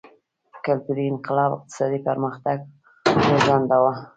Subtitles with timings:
[0.65, 2.57] کلتوري انقلاب اقتصادي پرمختګ
[3.29, 3.93] وځنډاوه.